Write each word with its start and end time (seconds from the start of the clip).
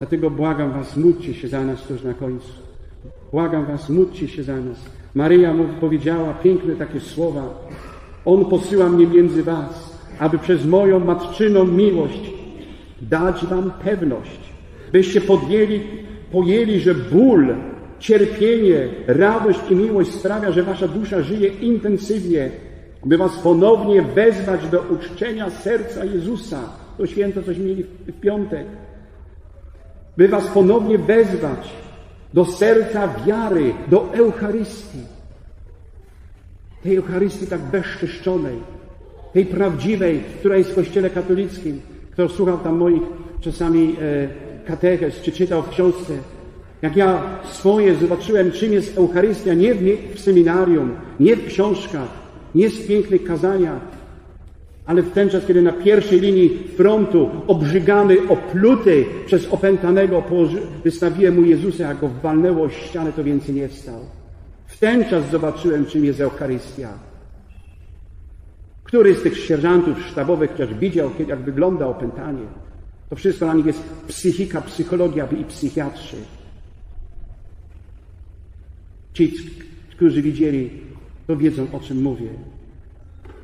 Dlatego 0.00 0.30
błagam 0.30 0.72
Was, 0.72 0.96
módlcie 0.96 1.34
się 1.34 1.48
za 1.48 1.64
nas 1.64 1.82
tuż 1.82 2.02
na 2.02 2.14
końcu. 2.14 2.52
Błagam 3.32 3.66
Was, 3.66 3.88
módlcie 3.88 4.28
się 4.28 4.42
za 4.42 4.56
nas. 4.56 4.76
Maryja 5.14 5.54
mu 5.54 5.64
powiedziała 5.80 6.34
piękne 6.34 6.76
takie 6.76 7.00
słowa. 7.00 7.68
On 8.24 8.44
posyła 8.44 8.88
mnie 8.88 9.06
między 9.06 9.42
Was, 9.42 9.98
aby 10.18 10.38
przez 10.38 10.66
moją 10.66 10.98
matczyną 11.00 11.64
miłość 11.64 12.20
dać 13.02 13.46
Wam 13.46 13.72
pewność, 13.84 14.40
byście 14.92 15.20
podjęli, 15.20 15.80
pojęli, 16.32 16.80
że 16.80 16.94
ból, 16.94 17.54
cierpienie, 17.98 18.88
radość 19.06 19.60
i 19.70 19.74
miłość 19.74 20.10
sprawia, 20.10 20.52
że 20.52 20.62
Wasza 20.62 20.88
dusza 20.88 21.22
żyje 21.22 21.48
intensywnie, 21.48 22.50
by 23.04 23.16
Was 23.16 23.36
ponownie 23.38 24.02
wezwać 24.02 24.68
do 24.68 24.80
uczczenia 24.80 25.50
serca 25.50 26.04
Jezusa. 26.04 26.60
To 26.98 27.06
święto 27.06 27.42
coś 27.42 27.58
mieli 27.58 27.84
w 27.84 28.20
piątek. 28.20 28.66
By 30.16 30.28
Was 30.28 30.46
ponownie 30.46 30.98
wezwać 30.98 31.68
do 32.34 32.44
serca 32.44 33.08
wiary, 33.26 33.74
do 33.88 34.12
Eucharystii. 34.14 34.98
Tej 36.82 36.96
Eucharystii 36.96 37.46
tak 37.46 37.60
bezczeszczonej, 37.60 38.56
tej 39.32 39.46
prawdziwej, 39.46 40.20
która 40.38 40.56
jest 40.56 40.70
w 40.70 40.74
Kościele 40.74 41.10
katolickim. 41.10 41.80
Kto 42.10 42.28
słuchał 42.28 42.58
tam 42.58 42.76
moich 42.76 43.02
czasami 43.40 43.96
e, 44.00 44.28
katechez, 44.66 45.20
czy 45.20 45.32
czytał 45.32 45.62
w 45.62 45.68
książce, 45.68 46.12
jak 46.82 46.96
ja 46.96 47.22
swoje 47.44 47.94
zobaczyłem, 47.94 48.52
czym 48.52 48.72
jest 48.72 48.98
Eucharystia, 48.98 49.54
nie 49.54 49.74
w, 49.74 49.80
w 50.14 50.20
seminarium, 50.20 50.96
nie 51.20 51.36
w 51.36 51.46
książkach, 51.46 52.08
nie 52.54 52.70
z 52.70 52.86
pięknych 52.86 53.24
kazaniach, 53.24 53.80
ale 54.86 55.02
w 55.02 55.12
ten 55.12 55.30
czas, 55.30 55.46
kiedy 55.46 55.62
na 55.62 55.72
pierwszej 55.72 56.20
linii 56.20 56.68
frontu, 56.76 57.30
obrzygany, 57.46 58.16
opluty 58.28 59.04
przez 59.26 59.46
opętanego, 59.46 60.22
wystawiłem 60.84 61.34
mu 61.34 61.42
Jezusa, 61.42 61.88
jak 61.88 62.00
go 62.00 62.08
walnęło 62.08 62.64
o 62.64 62.68
ścianę, 62.68 63.12
to 63.12 63.24
więcej 63.24 63.54
nie 63.54 63.68
wstał. 63.68 64.00
W 64.66 64.78
ten 64.78 65.04
czas 65.04 65.30
zobaczyłem, 65.30 65.86
czym 65.86 66.04
jest 66.04 66.20
Eucharystia. 66.20 66.88
Który 68.84 69.14
z 69.14 69.22
tych 69.22 69.38
sierżantów 69.38 70.06
sztabowych 70.06 70.50
chociaż 70.50 70.74
widział, 70.74 71.10
jak 71.28 71.40
wygląda 71.40 71.86
opętanie? 71.86 72.46
To 73.10 73.16
wszystko 73.16 73.44
dla 73.44 73.54
nich 73.54 73.66
jest 73.66 73.82
psychika, 74.08 74.60
psychologia 74.60 75.28
i 75.40 75.44
psychiatrzy. 75.44 76.16
Ci, 79.12 79.32
którzy 79.90 80.22
widzieli, 80.22 80.70
to 81.26 81.36
wiedzą, 81.36 81.66
o 81.72 81.80
czym 81.80 82.02
mówię. 82.02 82.28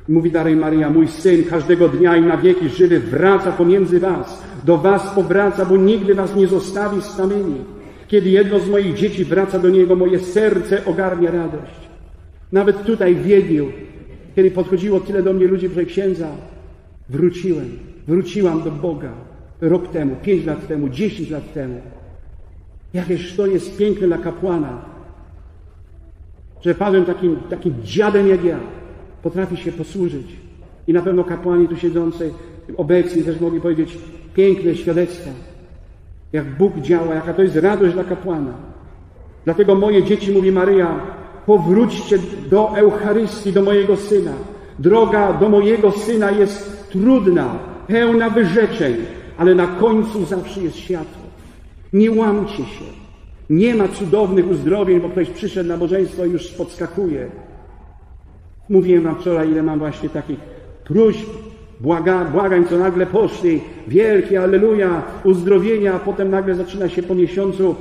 Mówi 0.09 0.31
dalej 0.31 0.55
Maria, 0.55 0.89
mój 0.89 1.07
syn 1.07 1.43
każdego 1.43 1.89
dnia 1.89 2.17
i 2.17 2.21
na 2.21 2.37
wieki 2.37 2.69
żywy 2.69 2.99
wraca 2.99 3.51
pomiędzy 3.51 3.99
was. 3.99 4.43
Do 4.63 4.77
was 4.77 5.15
powraca, 5.15 5.65
bo 5.65 5.77
nigdy 5.77 6.15
was 6.15 6.35
nie 6.35 6.47
zostawi 6.47 7.01
samymi. 7.01 7.55
Kiedy 8.07 8.29
jedno 8.29 8.59
z 8.59 8.69
moich 8.69 8.95
dzieci 8.95 9.25
wraca 9.25 9.59
do 9.59 9.69
niego, 9.69 9.95
moje 9.95 10.19
serce 10.19 10.85
ogarnia 10.85 11.31
radość. 11.31 11.73
Nawet 12.51 12.83
tutaj 12.83 13.15
w 13.15 13.23
Wiedniu, 13.23 13.71
kiedy 14.35 14.51
podchodziło 14.51 14.99
tyle 14.99 15.23
do 15.23 15.33
mnie 15.33 15.47
ludzi, 15.47 15.69
proszę 15.69 15.85
księdza, 15.85 16.27
wróciłem, 17.09 17.69
wróciłam 18.07 18.63
do 18.63 18.71
Boga 18.71 19.11
rok 19.61 19.87
temu, 19.87 20.15
pięć 20.21 20.45
lat 20.45 20.67
temu, 20.67 20.89
dziesięć 20.89 21.29
lat 21.29 21.53
temu. 21.53 21.81
Jakież 22.93 23.35
to 23.35 23.47
jest 23.47 23.77
piękne 23.77 24.07
dla 24.07 24.17
kapłana, 24.17 24.85
że 26.61 26.75
padłem 26.75 27.05
takim, 27.05 27.35
takim 27.49 27.73
dziadem 27.83 28.27
jak 28.27 28.43
ja, 28.43 28.59
potrafi 29.23 29.57
się 29.57 29.71
posłużyć. 29.71 30.27
I 30.87 30.93
na 30.93 31.01
pewno 31.01 31.23
kapłani 31.23 31.67
tu 31.67 31.77
siedzący, 31.77 32.33
obecni 32.77 33.23
też 33.23 33.39
mogli 33.39 33.61
powiedzieć 33.61 33.97
piękne 34.33 34.75
świadectwa, 34.75 35.31
jak 36.33 36.57
Bóg 36.57 36.79
działa, 36.79 37.15
jaka 37.15 37.33
to 37.33 37.41
jest 37.41 37.55
radość 37.55 37.93
dla 37.93 38.03
kapłana. 38.03 38.53
Dlatego 39.45 39.75
moje 39.75 40.03
dzieci, 40.03 40.31
mówi 40.31 40.51
Maryja, 40.51 40.99
powróćcie 41.45 42.17
do 42.49 42.77
Eucharystii, 42.77 43.53
do 43.53 43.61
mojego 43.61 43.97
syna. 43.97 44.31
Droga 44.79 45.33
do 45.33 45.49
mojego 45.49 45.91
syna 45.91 46.31
jest 46.31 46.89
trudna, 46.91 47.59
pełna 47.87 48.29
wyrzeczeń, 48.29 48.95
ale 49.37 49.55
na 49.55 49.67
końcu 49.67 50.25
zawsze 50.25 50.61
jest 50.61 50.77
światło. 50.77 51.23
Nie 51.93 52.11
łamcie 52.11 52.57
się. 52.57 52.85
Nie 53.49 53.75
ma 53.75 53.87
cudownych 53.87 54.51
uzdrowień, 54.51 55.01
bo 55.01 55.09
ktoś 55.09 55.29
przyszedł 55.29 55.69
na 55.69 55.77
bożeństwo 55.77 56.25
i 56.25 56.31
już 56.31 56.47
podskakuje. 56.47 57.29
Mówiłem 58.69 59.03
wam 59.03 59.15
wczoraj, 59.15 59.49
ile 59.49 59.63
mam 59.63 59.79
właśnie 59.79 60.09
takich 60.09 60.39
próśb, 60.83 61.29
błaga, 61.79 62.25
błagań, 62.25 62.65
co 62.69 62.77
nagle 62.77 63.05
poszli, 63.05 63.61
wielkie 63.87 64.43
alleluja, 64.43 65.01
uzdrowienia, 65.23 65.93
a 65.93 65.99
potem 65.99 66.29
nagle 66.29 66.55
zaczyna 66.55 66.89
się 66.89 67.03
po 67.03 67.15
miesiącu 67.15 67.75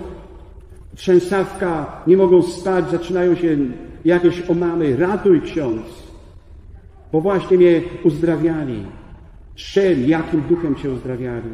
trzęsawka, 0.95 2.03
nie 2.07 2.17
mogą 2.17 2.43
spać, 2.43 2.91
zaczynają 2.91 3.35
się 3.35 3.57
jakieś 4.05 4.51
omamy. 4.51 4.97
Ratuj 4.97 5.41
ksiądz, 5.41 5.83
bo 7.13 7.21
właśnie 7.21 7.57
mnie 7.57 7.81
uzdrawiali. 8.05 8.83
Czym, 9.55 10.09
jakim 10.09 10.43
duchem 10.49 10.77
się 10.77 10.91
uzdrawiali? 10.91 11.51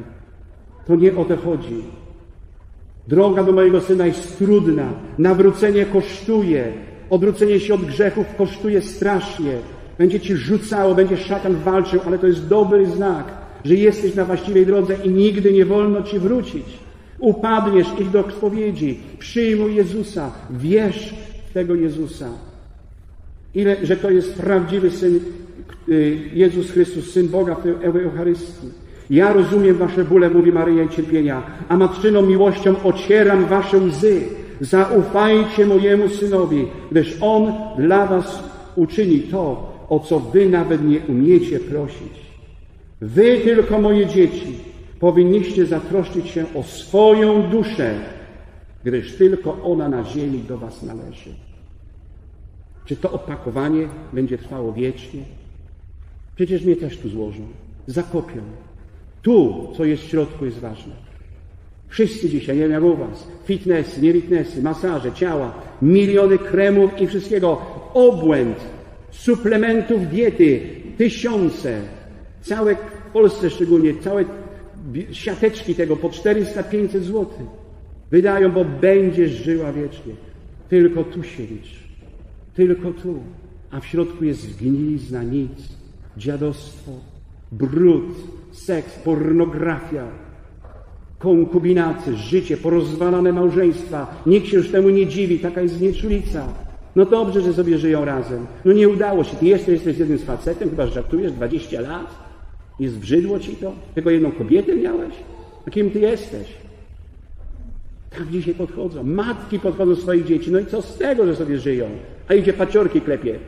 To 0.86 0.96
nie 0.96 1.16
o 1.16 1.24
to 1.24 1.36
chodzi. 1.36 1.82
Droga 3.08 3.42
do 3.42 3.52
mojego 3.52 3.80
syna 3.80 4.06
jest 4.06 4.38
trudna. 4.38 4.88
Nawrócenie 5.18 5.86
kosztuje. 5.86 6.72
Odwrócenie 7.10 7.60
się 7.60 7.74
od 7.74 7.84
grzechów 7.84 8.26
kosztuje 8.38 8.82
strasznie. 8.82 9.52
Będzie 9.98 10.20
ci 10.20 10.36
rzucało, 10.36 10.94
będzie 10.94 11.16
szatan 11.16 11.56
walczył, 11.56 12.00
ale 12.06 12.18
to 12.18 12.26
jest 12.26 12.48
dobry 12.48 12.86
znak, 12.86 13.24
że 13.64 13.74
jesteś 13.74 14.14
na 14.14 14.24
właściwej 14.24 14.66
drodze 14.66 14.94
i 15.04 15.10
nigdy 15.10 15.52
nie 15.52 15.64
wolno 15.64 16.02
ci 16.02 16.18
wrócić. 16.18 16.64
Upadniesz, 17.18 17.86
idź 18.00 18.08
do 18.08 18.24
spowiedzi, 18.30 19.00
przyjmuj 19.18 19.74
Jezusa, 19.74 20.30
wierz 20.50 21.14
w 21.50 21.52
tego 21.52 21.74
Jezusa. 21.74 22.28
Ile, 23.54 23.76
że 23.86 23.96
to 23.96 24.10
jest 24.10 24.34
prawdziwy 24.34 24.90
Syn, 24.90 25.20
y, 25.88 26.18
Jezus 26.34 26.70
Chrystus, 26.70 27.12
Syn 27.12 27.28
Boga 27.28 27.54
w 27.54 27.62
tej 27.62 27.72
Eucharystii. 28.02 28.68
Ja 29.10 29.32
rozumiem 29.32 29.76
wasze 29.76 30.04
bóle, 30.04 30.30
mówi 30.30 30.52
Maryja 30.52 30.84
i 30.84 30.88
cierpienia, 30.88 31.42
a 31.68 31.76
matczyną 31.76 32.22
miłością 32.22 32.82
ocieram 32.82 33.46
wasze 33.46 33.78
łzy. 33.78 34.20
Zaufajcie 34.60 35.66
mojemu 35.66 36.08
synowi, 36.08 36.66
gdyż 36.90 37.16
on 37.20 37.52
dla 37.76 38.06
was 38.06 38.42
uczyni 38.76 39.20
to, 39.20 39.72
o 39.88 40.00
co 40.00 40.20
wy 40.20 40.48
nawet 40.48 40.84
nie 40.84 41.00
umiecie 41.00 41.60
prosić. 41.60 42.28
Wy 43.00 43.38
tylko, 43.38 43.80
moje 43.80 44.06
dzieci, 44.06 44.58
powinniście 45.00 45.66
zatroszczyć 45.66 46.28
się 46.28 46.44
o 46.54 46.62
swoją 46.62 47.50
duszę, 47.50 47.94
gdyż 48.84 49.16
tylko 49.16 49.62
ona 49.62 49.88
na 49.88 50.04
ziemi 50.04 50.38
do 50.48 50.58
was 50.58 50.82
należy. 50.82 51.30
Czy 52.84 52.96
to 52.96 53.12
opakowanie 53.12 53.88
będzie 54.12 54.38
trwało 54.38 54.72
wiecznie? 54.72 55.20
Przecież 56.36 56.64
mnie 56.64 56.76
też 56.76 56.98
tu 56.98 57.08
złożą, 57.08 57.40
zakopią. 57.86 58.42
Tu, 59.22 59.68
co 59.76 59.84
jest 59.84 60.02
w 60.02 60.08
środku, 60.08 60.44
jest 60.44 60.58
ważne. 60.58 61.07
Wszyscy 61.88 62.28
dzisiaj, 62.28 62.56
nie 62.56 62.62
wiem 62.62 62.72
jak 62.72 62.82
u 62.82 62.96
Was, 62.96 63.28
fitnessy, 63.44 64.02
nie 64.02 64.12
fitnessy, 64.12 64.62
masaże, 64.62 65.12
ciała, 65.12 65.54
miliony 65.82 66.38
kremów 66.38 67.00
i 67.00 67.06
wszystkiego, 67.06 67.62
obłęd, 67.94 68.56
suplementów 69.10 70.08
diety, 70.08 70.60
tysiące, 70.96 71.80
całe 72.40 72.76
w 72.76 73.12
Polsce 73.12 73.50
szczególnie, 73.50 73.94
całe 73.94 74.24
siateczki 75.12 75.74
tego 75.74 75.96
po 75.96 76.08
400-500 76.08 76.88
zł 76.88 77.26
wydają, 78.10 78.52
bo 78.52 78.64
będziesz 78.64 79.30
żyła 79.30 79.72
wiecznie. 79.72 80.12
Tylko 80.68 81.04
tu 81.04 81.22
się 81.22 81.42
licz. 81.42 81.78
Tylko 82.54 82.90
tu. 82.90 83.22
A 83.70 83.80
w 83.80 83.86
środku 83.86 84.24
jest 84.24 84.40
zgnilizna, 84.40 85.22
nic, 85.22 85.68
dziadostwo, 86.16 86.92
brud, 87.52 88.16
seks, 88.52 88.98
pornografia, 88.98 90.08
konkubinacy, 91.18 92.16
życie, 92.16 92.56
porozwalane 92.56 93.32
małżeństwa. 93.32 94.22
Nikt 94.26 94.46
się 94.46 94.56
już 94.56 94.70
temu 94.70 94.90
nie 94.90 95.06
dziwi, 95.06 95.38
taka 95.38 95.60
jest 95.60 95.74
znieczulica. 95.74 96.46
No 96.96 97.04
dobrze, 97.06 97.40
że 97.40 97.54
sobie 97.54 97.78
żyją 97.78 98.04
razem. 98.04 98.46
No 98.64 98.72
nie 98.72 98.88
udało 98.88 99.24
się. 99.24 99.36
Ty 99.36 99.46
jeszcze 99.46 99.72
jesteś 99.72 99.98
jednym 99.98 100.18
z 100.18 100.24
facetem, 100.24 100.70
chyba 100.70 100.86
żartujesz, 100.86 101.32
20 101.32 101.80
lat? 101.80 102.14
Nie 102.80 102.88
zbrzydło 102.88 103.38
ci 103.38 103.56
to? 103.56 103.72
Tylko 103.94 104.10
jedną 104.10 104.32
kobietę 104.32 104.76
miałeś? 104.76 105.14
A 105.66 105.70
kim 105.70 105.90
ty 105.90 105.98
jesteś? 105.98 106.46
Tak 108.10 108.28
dzisiaj 108.28 108.54
podchodzą. 108.54 109.04
Matki 109.04 109.58
podchodzą 109.58 109.96
swoich 109.96 110.24
dzieci. 110.24 110.52
No 110.52 110.58
i 110.58 110.66
co 110.66 110.82
z 110.82 110.98
tego, 110.98 111.26
że 111.26 111.36
sobie 111.36 111.58
żyją? 111.58 111.86
A 112.28 112.34
idzie 112.34 112.52
paciorki 112.52 113.00
klepie. 113.00 113.38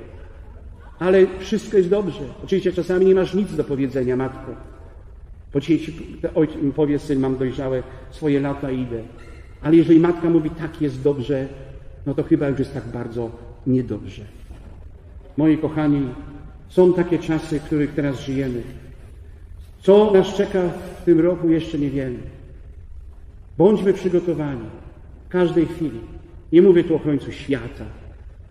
Ale 0.98 1.26
wszystko 1.38 1.76
jest 1.76 1.88
dobrze. 1.88 2.20
Oczywiście 2.44 2.72
czasami 2.72 3.06
nie 3.06 3.14
masz 3.14 3.34
nic 3.34 3.56
do 3.56 3.64
powiedzenia, 3.64 4.16
matko. 4.16 4.69
Bo 5.52 5.60
ci 5.60 5.94
ojciec 6.34 6.58
powie, 6.76 6.98
syn, 6.98 7.20
mam 7.20 7.36
dojrzałe 7.36 7.82
swoje 8.10 8.40
lata 8.40 8.70
i 8.70 8.80
idę. 8.80 9.02
Ale 9.62 9.76
jeżeli 9.76 10.00
matka 10.00 10.30
mówi, 10.30 10.50
tak 10.50 10.82
jest 10.82 11.02
dobrze, 11.02 11.48
no 12.06 12.14
to 12.14 12.22
chyba 12.22 12.48
już 12.48 12.58
jest 12.58 12.74
tak 12.74 12.88
bardzo 12.88 13.30
niedobrze. 13.66 14.22
Moi 15.36 15.58
kochani, 15.58 16.08
są 16.68 16.92
takie 16.92 17.18
czasy, 17.18 17.60
w 17.60 17.62
których 17.62 17.94
teraz 17.94 18.20
żyjemy. 18.20 18.62
Co 19.82 20.12
nas 20.12 20.34
czeka 20.34 20.62
w 21.00 21.04
tym 21.04 21.20
roku, 21.20 21.48
jeszcze 21.48 21.78
nie 21.78 21.90
wiemy. 21.90 22.18
Bądźmy 23.58 23.92
przygotowani 23.92 24.66
w 25.26 25.28
każdej 25.28 25.66
chwili. 25.66 26.00
Nie 26.52 26.62
mówię 26.62 26.84
tu 26.84 26.96
o 26.96 26.98
końcu 26.98 27.32
świata. 27.32 27.84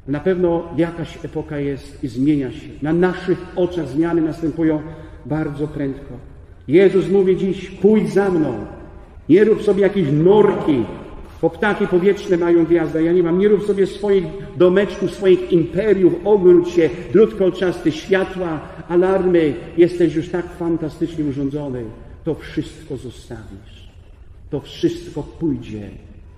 Na 0.07 0.19
pewno 0.19 0.63
jakaś 0.77 1.25
epoka 1.25 1.57
jest 1.57 2.03
i 2.03 2.07
zmienia 2.07 2.51
się. 2.51 2.67
Na 2.81 2.93
naszych 2.93 3.45
oczach 3.55 3.87
zmiany 3.87 4.21
następują 4.21 4.81
bardzo 5.25 5.67
prędko. 5.67 6.13
Jezus 6.69 7.09
mówi 7.09 7.37
dziś, 7.37 7.69
pójdź 7.69 8.13
za 8.13 8.31
mną. 8.31 8.53
Nie 9.29 9.43
rób 9.43 9.63
sobie 9.63 9.81
jakieś 9.81 10.07
norki, 10.11 10.83
bo 11.41 11.49
ptaki 11.49 11.87
powietrzne 11.87 12.37
mają 12.37 12.65
gwiazdę, 12.65 13.03
ja 13.03 13.13
nie 13.13 13.23
mam. 13.23 13.39
Nie 13.39 13.47
rób 13.47 13.65
sobie 13.65 13.87
swoich 13.87 14.23
domeczków, 14.57 15.11
swoich 15.11 15.51
imperiów, 15.51 16.13
ogródź 16.25 16.69
się, 16.69 16.89
drut 17.13 17.35
kolczasty, 17.35 17.91
światła, 17.91 18.61
alarmy. 18.89 19.53
Jesteś 19.77 20.15
już 20.15 20.29
tak 20.29 20.53
fantastycznie 20.53 21.25
urządzony. 21.25 21.83
To 22.23 22.35
wszystko 22.35 22.97
zostawisz. 22.97 23.89
To 24.49 24.59
wszystko 24.59 25.23
pójdzie. 25.23 25.89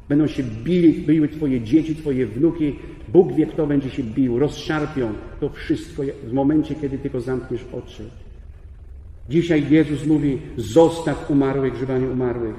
Będą 0.10 0.28
się 0.28 0.44
bili, 0.44 0.94
biły 0.94 1.28
Twoje 1.28 1.62
dzieci, 1.62 1.96
Twoje 1.96 2.26
wnuki. 2.26 2.76
Bóg 3.08 3.34
wie, 3.34 3.46
kto 3.46 3.68
będzie 3.68 3.90
się 3.90 4.04
bił. 4.04 4.40
Rozszarpią 4.40 5.14
to 5.40 5.50
wszystko 5.50 6.04
w 6.28 6.34
momencie, 6.34 6.76
kiedy 6.76 6.98
tylko 6.98 7.22
zamkniesz 7.22 7.66
oczy. 7.74 8.04
Dzisiaj 9.30 9.66
Jezus 9.70 10.06
mówi, 10.06 10.40
zostaw 10.58 11.32
umarłych, 11.32 11.74
grzebanie 11.74 12.08
umarłych. 12.08 12.56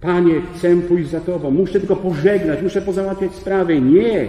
Panie, 0.00 0.34
chcę 0.54 0.76
pójść 0.76 1.10
za 1.10 1.20
Tobą, 1.20 1.50
muszę 1.50 1.72
tylko 1.80 1.96
pożegnać, 1.96 2.62
muszę 2.62 2.82
pozałatwiać 2.82 3.34
sprawy. 3.34 3.80
Nie, 3.80 4.28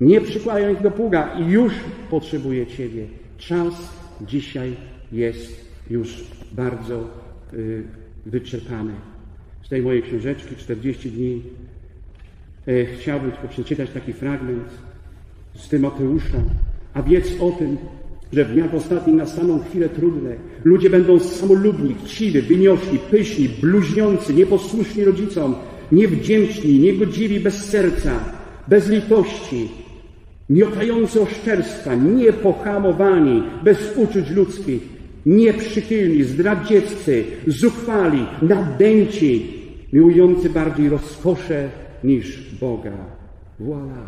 nie 0.00 0.20
przykładaj 0.20 0.72
ich 0.72 0.82
do 0.82 0.90
pługa 0.90 1.38
i 1.38 1.50
już 1.50 1.72
potrzebuję 2.10 2.66
Ciebie. 2.66 3.06
Czas 3.38 3.74
dzisiaj 4.20 4.76
jest 5.12 5.68
już 5.90 6.24
bardzo 6.52 7.04
y, 7.54 7.82
wyczerpany. 8.26 8.92
Z 9.62 9.68
tej 9.68 9.82
mojej 9.82 10.02
książeczki 10.02 10.56
40 10.56 11.10
dni 11.10 11.42
e, 12.66 12.84
chciałbym 12.84 13.32
tylko 13.32 13.48
przeczytać 13.48 13.90
taki 13.90 14.12
fragment 14.12 14.68
z 15.54 15.68
Tymoteusza. 15.68 16.38
A 16.94 17.02
wiedz 17.02 17.40
o 17.40 17.50
tym, 17.50 17.76
że 18.32 18.44
w 18.44 18.52
dniach 18.52 18.74
ostatnich 18.74 19.16
nastaną 19.16 19.58
chwile 19.58 19.88
trudne. 19.88 20.30
Ludzie 20.64 20.90
będą 20.90 21.18
samolubni, 21.18 21.94
chciwi, 22.04 22.42
wyniośli, 22.42 22.98
pyszni, 22.98 23.48
bluźniący, 23.48 24.34
nieposłuszni 24.34 25.04
rodzicom, 25.04 25.54
niewdzięczni, 25.92 26.80
niegodziwi 26.80 27.40
bez 27.40 27.64
serca, 27.64 28.10
bez 28.68 28.88
litości, 28.88 29.68
miotający 30.50 31.20
oszczerstwa, 31.20 31.94
niepohamowani, 31.94 33.42
bez 33.64 33.96
uczuć 33.96 34.30
ludzkich, 34.30 34.82
nieprzychylni, 35.26 36.22
zdradzieccy, 36.24 37.24
zuchwali, 37.46 38.26
nadęci, 38.42 39.46
miłujący 39.92 40.50
bardziej 40.50 40.88
rozkosze 40.88 41.68
niż 42.04 42.38
Boga. 42.60 43.18
Voilà. 43.60 44.02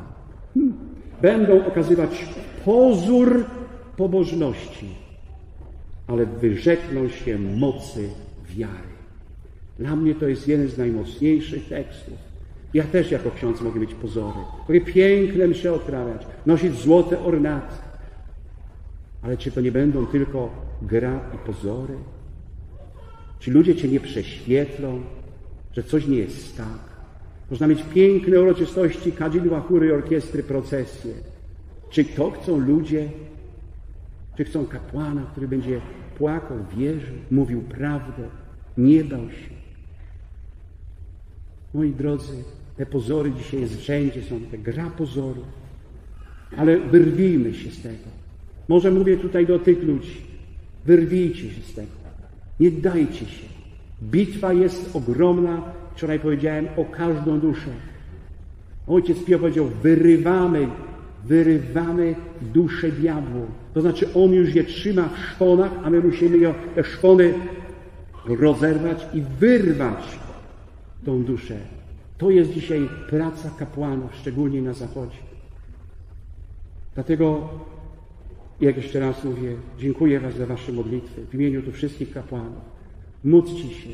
Hmm. 0.55 0.73
Będą 1.23 1.67
okazywać 1.67 2.27
pozór 2.65 3.45
pobożności, 4.01 4.87
ale 6.07 6.27
wyrzekną 6.27 7.09
się 7.09 7.39
mocy 7.39 8.09
wiary. 8.49 8.91
Dla 9.79 9.97
mnie 9.97 10.15
to 10.15 10.29
jest 10.29 10.49
jeden 10.49 10.69
z 10.69 10.79
najmocniejszych 10.79 11.69
tekstów. 11.69 12.15
Ja 12.75 12.85
też 12.85 13.11
jako 13.11 13.31
ksiądz 13.31 13.61
mogę 13.61 13.81
mieć 13.81 13.95
pozory. 13.95 14.39
Mogę 14.69 14.81
piękne 14.81 15.49
msze 15.49 15.73
odprawiać, 15.73 16.27
nosić 16.47 16.75
złote 16.75 17.25
ornaty. 17.25 17.75
Ale 19.23 19.37
czy 19.37 19.51
to 19.51 19.61
nie 19.61 19.73
będą 19.73 20.07
tylko 20.07 20.51
gra 20.83 21.21
i 21.35 21.47
pozory? 21.47 21.95
Czy 23.39 23.51
ludzie 23.51 23.77
Cię 23.77 23.89
nie 23.89 24.01
prześwietlą, 24.01 25.01
że 25.73 25.83
coś 25.83 26.07
nie 26.07 26.17
jest 26.17 26.57
tak? 26.57 26.81
Można 27.51 27.67
mieć 27.67 27.83
piękne 27.95 28.41
uroczystości, 28.41 29.13
kadzidła, 29.13 29.61
chóry, 29.61 29.95
orkiestry, 29.95 30.43
procesje. 30.43 31.15
Czy 31.91 32.05
to 32.05 32.31
chcą 32.31 32.59
ludzie? 32.59 33.09
Czy 34.41 34.45
chcą 34.45 34.67
kapłana, 34.67 35.23
który 35.33 35.49
będzie 35.49 35.81
płakał, 36.19 36.57
wierzył, 36.77 37.17
mówił 37.31 37.63
prawdę, 37.63 38.23
nie 38.79 39.05
bał 39.05 39.21
się? 39.31 39.55
Moi 41.75 41.91
drodzy, 41.91 42.45
te 42.77 42.87
pozory 42.87 43.33
dzisiaj 43.33 43.61
jest 43.61 43.81
wszędzie, 43.81 44.23
są 44.23 44.41
te 44.41 44.59
gra 44.59 44.91
pozorów. 44.91 45.45
Ale 46.57 46.79
wyrwijmy 46.79 47.55
się 47.55 47.71
z 47.71 47.83
tego. 47.83 48.09
Może 48.69 48.91
mówię 48.91 49.17
tutaj 49.17 49.47
do 49.47 49.59
tych 49.59 49.83
ludzi. 49.83 50.23
Wyrwijcie 50.87 51.51
się 51.51 51.63
z 51.63 51.75
tego. 51.75 51.93
Nie 52.61 52.71
dajcie 52.71 53.27
się. 53.27 53.47
Bitwa 54.03 54.53
jest 54.53 54.97
ogromna. 54.97 55.63
Wczoraj 55.97 56.21
powiedziałem 56.21 56.69
o 56.77 56.85
każdą 56.85 57.41
duszę. 57.41 57.71
Ojciec 58.87 59.25
Pio 59.25 59.39
powiedział, 59.39 59.67
wyrywamy, 59.83 60.69
wyrywamy 61.25 62.15
duszę 62.43 62.89
diabłu. 62.89 63.47
To 63.75 63.81
znaczy 63.81 64.09
on 64.15 64.33
już 64.33 64.55
je 64.55 64.65
trzyma 64.65 65.09
w 65.09 65.19
szponach, 65.19 65.73
a 65.85 65.91
my 65.91 66.01
musimy 66.01 66.55
te 66.75 66.85
szpony 66.85 67.35
rozerwać 68.27 69.07
i 69.15 69.23
wyrwać 69.41 70.19
tą 71.05 71.23
duszę. 71.23 71.57
To 72.19 72.31
jest 72.31 72.53
dzisiaj 72.53 72.89
praca 73.11 73.51
kapłanów, 73.59 74.15
szczególnie 74.15 74.63
na 74.63 74.73
zachodzie. 74.73 75.19
Dlatego, 76.95 77.49
jak 78.61 78.77
jeszcze 78.77 79.01
raz 79.01 79.25
mówię, 79.25 79.57
dziękuję 79.79 80.21
Was 80.21 80.37
za 80.37 80.47
Wasze 80.47 80.73
modlitwy 80.73 81.27
w 81.31 81.35
imieniu 81.35 81.63
tu 81.63 81.73
wszystkich 81.73 82.13
kapłanów. 82.13 82.81
Módlcie 83.25 83.69
się. 83.69 83.91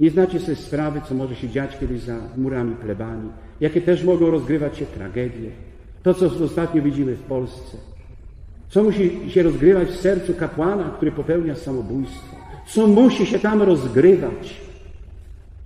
Nie 0.00 0.10
znacie 0.10 0.40
sobie 0.40 0.56
sprawy, 0.56 1.00
co 1.08 1.14
może 1.14 1.36
się 1.36 1.48
dziać 1.48 1.78
kiedyś 1.78 2.00
za 2.00 2.18
murami 2.36 2.74
plebanii, 2.74 3.30
jakie 3.60 3.80
też 3.80 4.04
mogą 4.04 4.30
rozgrywać 4.30 4.76
się 4.78 4.86
tragedie. 4.86 5.50
To, 6.06 6.14
co 6.14 6.44
ostatnio 6.44 6.82
widzimy 6.82 7.14
w 7.16 7.22
Polsce. 7.22 7.76
Co 8.68 8.82
musi 8.82 9.30
się 9.30 9.42
rozgrywać 9.42 9.88
w 9.88 9.96
sercu 9.96 10.34
kapłana, 10.34 10.90
który 10.96 11.12
popełnia 11.12 11.54
samobójstwo? 11.54 12.36
Co 12.68 12.86
musi 12.86 13.26
się 13.26 13.38
tam 13.38 13.62
rozgrywać? 13.62 14.60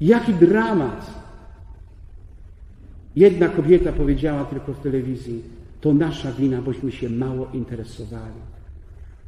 Jaki 0.01 0.35
dramat! 0.35 1.11
Jedna 3.17 3.49
kobieta 3.49 3.93
powiedziała 3.93 4.45
tylko 4.45 4.73
w 4.73 4.83
telewizji, 4.83 5.43
to 5.81 5.95
nasza 5.95 6.33
wina, 6.33 6.63
bośmy 6.63 6.93
się 6.93 7.11
mało 7.11 7.49
interesowali. 7.55 8.41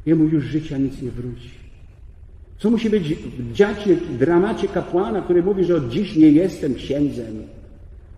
Jemu 0.06 0.24
już 0.24 0.44
życia 0.44 0.78
nic 0.78 1.02
nie 1.02 1.10
wróci. 1.10 1.50
Co 2.58 2.70
musi 2.70 2.90
być 2.90 3.14
w 3.14 3.52
dziacie, 3.52 3.96
w 3.96 4.18
dramacie 4.18 4.68
kapłana, 4.68 5.22
który 5.22 5.42
mówi, 5.42 5.64
że 5.64 5.76
od 5.76 5.88
dziś 5.88 6.16
nie 6.16 6.28
jestem 6.28 6.74
księdzem, 6.74 7.42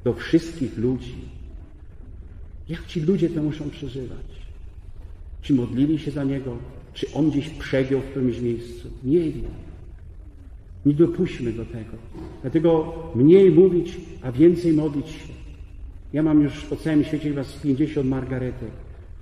do 0.04 0.12
wszystkich 0.12 0.78
ludzi. 0.78 1.34
Jak 2.68 2.86
ci 2.86 3.00
ludzie 3.00 3.30
to 3.30 3.42
muszą 3.42 3.70
przeżywać? 3.70 4.26
Czy 5.42 5.54
modlili 5.54 5.98
się 5.98 6.10
za 6.10 6.24
niego? 6.24 6.56
Czy 6.94 7.06
on 7.12 7.30
gdzieś 7.30 7.50
przegiął 7.50 8.00
w 8.00 8.04
którymś 8.04 8.40
miejscu? 8.40 8.88
Nie 9.04 9.20
wiem. 9.20 9.50
Nie 10.86 10.94
dopuśćmy 10.94 11.52
do 11.52 11.64
tego. 11.64 11.96
Dlatego 12.42 12.94
mniej 13.14 13.50
mówić, 13.50 13.96
a 14.22 14.32
więcej 14.32 14.72
modlić 14.72 15.08
się. 15.08 15.34
Ja 16.12 16.22
mam 16.22 16.42
już 16.42 16.60
po 16.60 16.76
całym 16.76 17.04
świecie 17.04 17.28
chyba 17.28 17.44
z 17.44 17.52
50 17.52 18.08
margaretek. 18.08 18.70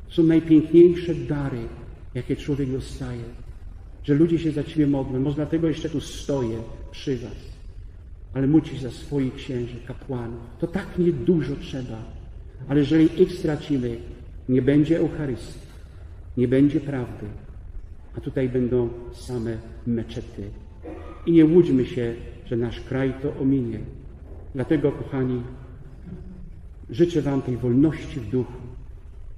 Są 0.08 0.22
najpiękniejsze 0.22 1.14
dary, 1.14 1.58
jakie 2.14 2.36
człowiek 2.36 2.70
dostaje. 2.70 3.24
Że 4.04 4.14
ludzie 4.14 4.38
się 4.38 4.52
za 4.52 4.64
Ciebie 4.64 4.86
modlą. 4.86 5.20
Może 5.20 5.36
dlatego 5.36 5.68
jeszcze 5.68 5.90
tu 5.90 6.00
stoję 6.00 6.58
przy 6.90 7.16
Was. 7.16 7.52
Ale 8.34 8.46
módlcie 8.46 8.78
za 8.78 8.90
swoich 8.90 9.34
księży, 9.34 9.76
kapłanów. 9.86 10.40
To 10.58 10.66
tak 10.66 10.98
niedużo 10.98 11.56
trzeba. 11.56 12.21
Ale 12.68 12.80
jeżeli 12.80 13.22
ich 13.22 13.32
stracimy, 13.32 13.96
nie 14.48 14.62
będzie 14.62 14.98
Eucharystii, 14.98 15.66
nie 16.36 16.48
będzie 16.48 16.80
prawdy, 16.80 17.26
a 18.16 18.20
tutaj 18.20 18.48
będą 18.48 18.88
same 19.12 19.56
meczety. 19.86 20.42
I 21.26 21.32
nie 21.32 21.44
łudźmy 21.44 21.86
się, 21.86 22.14
że 22.46 22.56
nasz 22.56 22.80
kraj 22.80 23.14
to 23.22 23.40
ominie. 23.40 23.78
Dlatego, 24.54 24.92
kochani, 24.92 25.42
życzę 26.90 27.22
Wam 27.22 27.42
tej 27.42 27.56
wolności 27.56 28.20
w 28.20 28.30
duchu, 28.30 28.52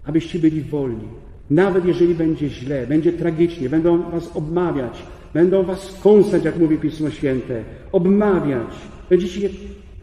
abyście 0.05 0.39
byli 0.39 0.63
wolni. 0.63 1.09
Nawet 1.51 1.85
jeżeli 1.85 2.15
będzie 2.15 2.49
źle, 2.49 2.87
będzie 2.87 3.13
tragicznie, 3.13 3.69
będą 3.69 4.11
Was 4.11 4.37
obmawiać, 4.37 5.03
będą 5.35 5.63
Was 5.63 6.01
kąsać, 6.03 6.45
jak 6.45 6.59
mówi 6.59 6.79
Pismo 6.79 7.11
Święte, 7.11 7.65
obmawiać. 7.93 8.75
Będziecie, 9.11 9.51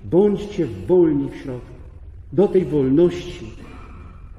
bądźcie 0.03 0.67
wolni 0.87 1.29
w 1.29 1.35
środku. 1.35 1.80
Do 2.33 2.47
tej 2.47 2.65
wolności 2.65 3.51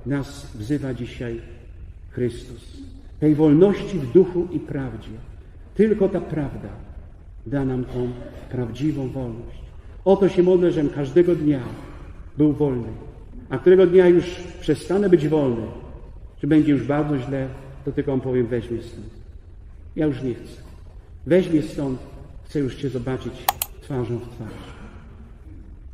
nas 0.06 0.46
wzywa 0.54 0.94
dzisiaj 0.94 1.40
Chrystus. 2.10 2.82
Tej 3.20 3.34
wolności 3.34 3.98
w 3.98 4.12
duchu 4.12 4.48
i 4.52 4.60
prawdzie. 4.60 5.10
Tylko 5.74 6.08
ta 6.08 6.20
prawda 6.20 6.68
da 7.46 7.64
nam 7.64 7.84
tą 7.84 8.10
prawdziwą 8.50 9.08
wolność. 9.08 9.62
Oto 10.04 10.28
się 10.28 10.42
modlę, 10.42 10.72
żebym 10.72 10.90
każdego 10.90 11.34
dnia 11.34 11.60
był 12.38 12.52
wolny. 12.52 12.88
A 13.50 13.58
którego 13.58 13.86
dnia 13.86 14.08
już 14.08 14.24
przestanę 14.60 15.08
być 15.08 15.28
wolny, 15.28 15.66
że 16.42 16.46
będzie 16.46 16.72
już 16.72 16.86
bardzo 16.86 17.18
źle, 17.18 17.48
to 17.84 17.92
tylko 17.92 18.12
on 18.12 18.20
powiem, 18.20 18.46
weź 18.46 18.70
mnie 18.70 18.82
stąd. 18.82 19.06
Ja 19.96 20.06
już 20.06 20.22
nie 20.22 20.34
chcę. 20.34 20.62
Weź 21.26 21.50
mnie 21.50 21.62
stąd, 21.62 21.98
chcę 22.44 22.58
już 22.58 22.76
Cię 22.76 22.88
zobaczyć 22.88 23.32
twarzą 23.80 24.18
w 24.18 24.28
twarz. 24.28 24.81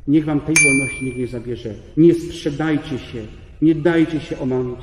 Niech 0.09 0.25
wam 0.25 0.39
tej 0.39 0.55
wolności 0.65 1.05
nikt 1.05 1.17
nie 1.17 1.27
zabierze. 1.27 1.73
Nie 1.97 2.13
sprzedajcie 2.13 2.99
się, 2.99 3.21
nie 3.61 3.75
dajcie 3.75 4.19
się 4.19 4.39
omamić, 4.39 4.79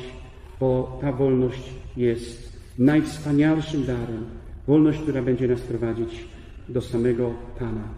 bo 0.60 0.98
ta 1.00 1.12
wolność 1.12 1.62
jest 1.96 2.52
najwspanialszym 2.78 3.84
darem. 3.84 4.24
Wolność, 4.66 4.98
która 4.98 5.22
będzie 5.22 5.48
nas 5.48 5.60
prowadzić 5.60 6.24
do 6.68 6.80
samego 6.80 7.34
Pana. 7.58 7.88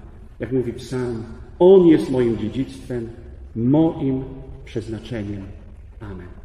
Jak 0.41 0.53
mówi 0.53 0.73
psalm, 0.73 1.23
On 1.59 1.87
jest 1.87 2.11
moim 2.11 2.39
dziedzictwem, 2.39 3.09
moim 3.57 4.25
przeznaczeniem. 4.65 5.43
Amen. 6.01 6.38